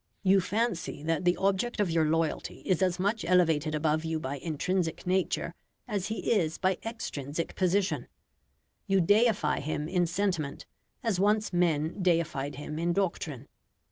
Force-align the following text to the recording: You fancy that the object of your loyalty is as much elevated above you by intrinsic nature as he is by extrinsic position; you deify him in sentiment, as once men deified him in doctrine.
You 0.23 0.41
fancy 0.41 1.03
that 1.03 1.25
the 1.25 1.37
object 1.37 1.79
of 1.79 1.91
your 1.91 2.05
loyalty 2.05 2.61
is 2.61 2.81
as 2.81 2.97
much 2.97 3.23
elevated 3.23 3.75
above 3.75 4.03
you 4.03 4.19
by 4.19 4.39
intrinsic 4.39 5.05
nature 5.05 5.53
as 5.87 6.07
he 6.07 6.31
is 6.33 6.57
by 6.57 6.79
extrinsic 6.83 7.53
position; 7.53 8.07
you 8.87 8.99
deify 8.99 9.59
him 9.59 9.87
in 9.87 10.07
sentiment, 10.07 10.65
as 11.03 11.19
once 11.19 11.53
men 11.53 12.01
deified 12.01 12.55
him 12.55 12.79
in 12.79 12.93
doctrine. 12.93 13.47